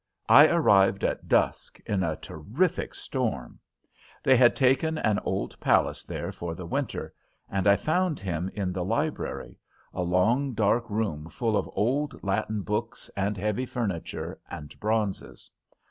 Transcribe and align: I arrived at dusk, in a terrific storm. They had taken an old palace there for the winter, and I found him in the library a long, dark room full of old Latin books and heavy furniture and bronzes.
I 0.29 0.47
arrived 0.47 1.03
at 1.03 1.27
dusk, 1.27 1.79
in 1.85 2.01
a 2.03 2.15
terrific 2.15 2.95
storm. 2.95 3.59
They 4.23 4.35
had 4.35 4.55
taken 4.55 4.97
an 4.97 5.19
old 5.19 5.59
palace 5.59 6.05
there 6.05 6.31
for 6.31 6.55
the 6.55 6.65
winter, 6.65 7.13
and 7.51 7.67
I 7.67 7.75
found 7.75 8.19
him 8.19 8.49
in 8.55 8.73
the 8.73 8.83
library 8.83 9.59
a 9.93 10.01
long, 10.01 10.53
dark 10.55 10.89
room 10.89 11.29
full 11.29 11.55
of 11.55 11.69
old 11.75 12.23
Latin 12.23 12.63
books 12.63 13.11
and 13.15 13.37
heavy 13.37 13.67
furniture 13.67 14.39
and 14.49 14.75
bronzes. 14.79 15.51